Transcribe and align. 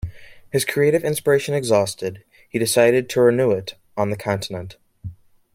His 0.51 0.65
creative 0.65 1.03
inspiration 1.03 1.53
exhausted, 1.53 2.23
he 2.49 2.57
decided 2.57 3.07
to 3.09 3.21
renew 3.21 3.51
it 3.51 3.75
on 3.95 4.09
the 4.09 4.17
continent. 4.17 4.77